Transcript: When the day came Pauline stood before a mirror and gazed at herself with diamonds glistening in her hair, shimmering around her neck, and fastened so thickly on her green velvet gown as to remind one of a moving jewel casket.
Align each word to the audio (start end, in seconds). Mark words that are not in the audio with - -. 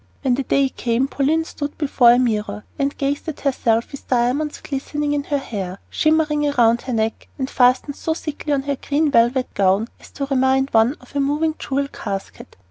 When 0.23 0.33
the 0.33 0.41
day 0.41 0.67
came 0.69 1.07
Pauline 1.07 1.45
stood 1.45 1.77
before 1.77 2.13
a 2.13 2.17
mirror 2.17 2.65
and 2.79 2.97
gazed 2.97 3.27
at 3.27 3.41
herself 3.41 3.91
with 3.91 4.07
diamonds 4.07 4.59
glistening 4.59 5.13
in 5.13 5.25
her 5.25 5.37
hair, 5.37 5.77
shimmering 5.91 6.43
around 6.47 6.81
her 6.81 6.93
neck, 6.93 7.27
and 7.37 7.47
fastened 7.47 7.95
so 7.97 8.15
thickly 8.15 8.51
on 8.51 8.63
her 8.63 8.77
green 8.77 9.11
velvet 9.11 9.53
gown 9.53 9.89
as 9.99 10.09
to 10.13 10.25
remind 10.25 10.71
one 10.71 10.95
of 11.01 11.15
a 11.15 11.19
moving 11.19 11.53
jewel 11.59 11.87
casket. 11.87 12.57